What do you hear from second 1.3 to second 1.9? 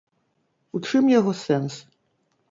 сэнс?